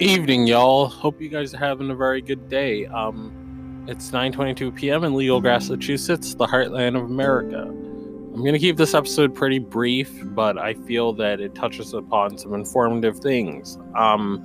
[0.00, 0.86] evening, y'all.
[0.86, 2.86] Hope you guys are having a very good day.
[2.86, 5.04] Um, it's 9:22 p.m.
[5.04, 7.62] in Legal, Massachusetts, the heartland of America.
[7.62, 12.54] I'm gonna keep this episode pretty brief, but I feel that it touches upon some
[12.54, 13.78] informative things.
[13.94, 14.44] Um,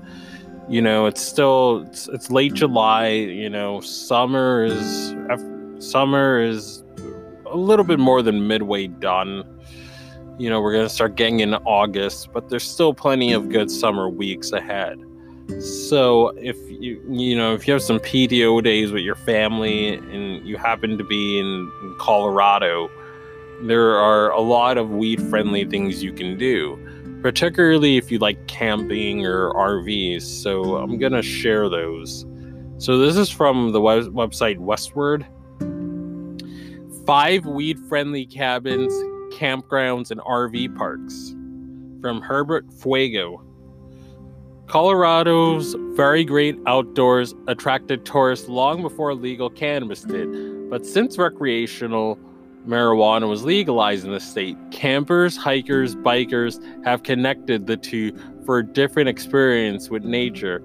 [0.69, 3.07] you know, it's still it's, it's late July.
[3.07, 5.15] You know, summer is
[5.79, 6.83] summer is
[7.47, 9.43] a little bit more than midway done.
[10.37, 14.09] You know, we're gonna start getting into August, but there's still plenty of good summer
[14.09, 15.03] weeks ahead.
[15.57, 20.47] So if you you know if you have some PTO days with your family and
[20.47, 22.89] you happen to be in, Colorado,
[23.63, 26.77] there are a lot of weed friendly things you can do,
[27.23, 30.21] particularly if you like camping or RVs.
[30.21, 32.27] So I'm gonna share those.
[32.77, 35.25] So this is from the web- website Westword.
[37.05, 38.93] Five weed friendly cabins,
[39.33, 41.35] campgrounds, and RV parks
[42.01, 43.43] from Herbert Fuego.
[44.69, 52.19] Colorado's very great outdoors attracted tourists long before legal cannabis did, but since recreational
[52.67, 58.63] marijuana was legalized in the state, campers, hikers, bikers have connected the two for a
[58.63, 60.61] different experience with nature.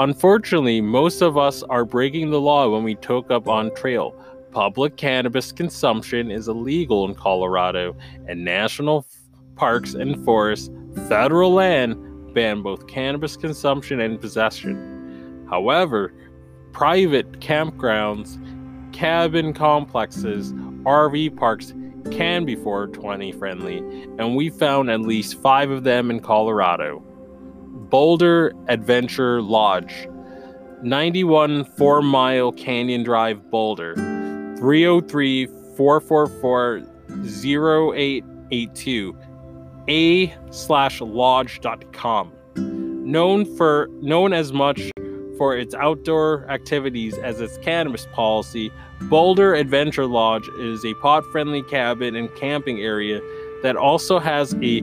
[0.00, 4.20] Unfortunately, most of us are breaking the law when we toke up on trail.
[4.50, 7.94] Public cannabis consumption is illegal in Colorado,
[8.26, 9.06] and national
[9.54, 10.70] parks and forests,
[11.08, 11.94] federal land,
[12.34, 15.46] ban both cannabis consumption and possession.
[15.48, 16.12] However,
[16.72, 18.38] private campgrounds,
[18.92, 21.72] cabin complexes, RV parks
[22.10, 23.78] can be 420 friendly,
[24.18, 27.02] and we found at least five of them in Colorado.
[27.90, 30.06] Boulder Adventure Lodge,
[30.82, 33.94] 91 Four Mile Canyon Drive, Boulder,
[34.58, 39.16] 303 444 0882
[39.88, 42.32] a slash lodge.com.
[42.56, 44.90] Known for known as much
[45.36, 48.70] for its outdoor activities as its cannabis policy,
[49.02, 53.20] Boulder Adventure Lodge is a pot-friendly cabin and camping area
[53.62, 54.80] that also has a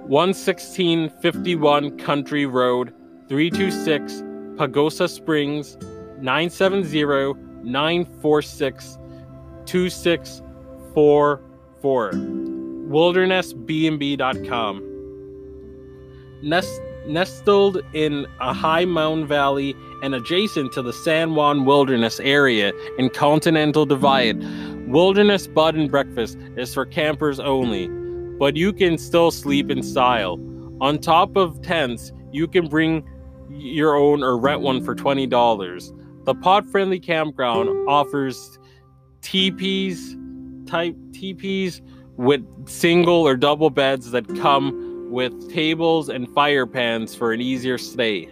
[0.08, 2.94] 11651 Country Road,
[3.32, 4.22] 326
[4.58, 5.78] Pagosa Springs
[6.20, 7.34] 970
[7.64, 8.98] 946
[9.66, 14.84] 2644 wildernessbnb.com
[16.44, 22.74] Nest, nestled in a high mountain valley and adjacent to the San Juan Wilderness area
[22.98, 24.44] in Continental Divide
[24.90, 27.88] Wilderness Bud and Breakfast is for campers only
[28.38, 30.38] but you can still sleep in style.
[30.82, 33.06] On top of tents you can bring
[33.54, 36.26] your own or rent one for $20.
[36.26, 38.60] The pod friendly campground offers
[39.22, 40.16] teepees
[40.66, 41.82] type teepees
[42.18, 47.78] with single or double beds that come with tables and fire pans for an easier
[47.78, 48.30] stay.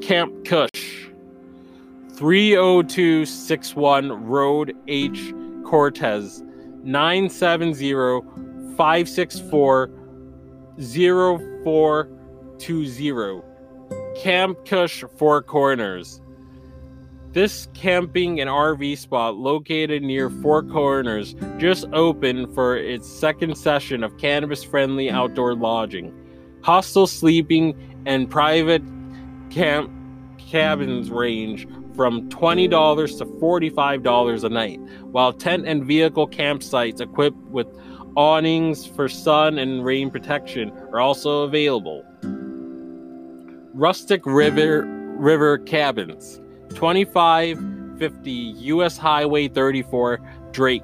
[0.00, 1.08] Camp Kush
[2.14, 5.32] 30261 Road H
[5.64, 6.42] Cortez
[6.84, 7.92] 970
[8.76, 9.90] 564
[10.78, 13.51] 0420
[14.14, 16.20] Camp Kush Four Corners.
[17.32, 24.04] This camping and RV spot, located near Four Corners, just opened for its second session
[24.04, 26.12] of cannabis friendly outdoor lodging.
[26.62, 27.74] Hostel sleeping
[28.04, 28.82] and private
[29.50, 29.90] camp
[30.36, 31.66] cabins range
[31.96, 37.66] from $20 to $45 a night, while tent and vehicle campsites equipped with
[38.14, 42.04] awnings for sun and rain protection are also available.
[43.74, 44.84] Rustic River
[45.16, 46.40] River Cabins,
[46.74, 50.20] 2550 US Highway 34,
[50.52, 50.82] Drake.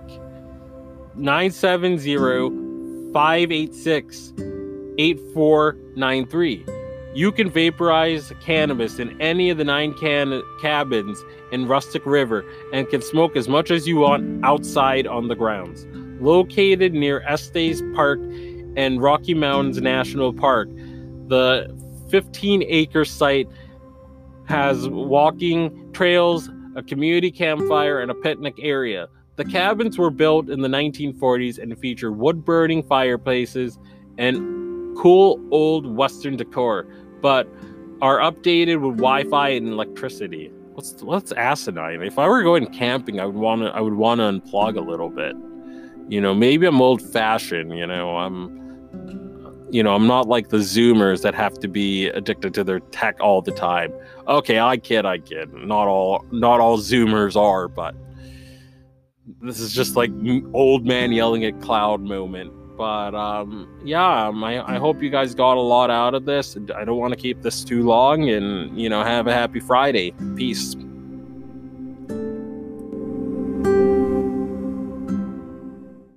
[1.14, 4.32] 970 586
[4.98, 6.64] 8493.
[7.14, 12.42] You can vaporize cannabis in any of the nine can- cabins in Rustic River
[12.72, 15.86] and can smoke as much as you want outside on the grounds.
[16.22, 18.20] Located near Estes Park
[18.76, 20.68] and Rocky Mountains National Park,
[21.26, 21.68] the
[22.10, 23.48] 15 acre site
[24.46, 29.08] has walking trails, a community campfire, and a picnic area.
[29.36, 33.78] The cabins were built in the 1940s and feature wood burning fireplaces
[34.16, 36.86] and cool old Western decor,
[37.20, 37.46] but
[38.00, 40.50] are updated with Wi-Fi and electricity.
[40.72, 42.02] What's what's asinine?
[42.02, 44.80] If I were going camping, I would want to I would want to unplug a
[44.80, 45.36] little bit.
[46.08, 47.76] You know, maybe I'm old fashioned.
[47.76, 48.67] You know, I'm
[49.70, 53.16] you know, I'm not like the Zoomers that have to be addicted to their tech
[53.20, 53.92] all the time.
[54.26, 55.52] Okay, I kid, I kid.
[55.52, 57.94] Not all, not all Zoomers are, but
[59.42, 60.10] this is just like
[60.54, 62.52] old man yelling at cloud moment.
[62.76, 66.56] But um, yeah, um, I, I hope you guys got a lot out of this.
[66.76, 70.14] I don't want to keep this too long, and you know, have a happy Friday.
[70.36, 70.76] Peace.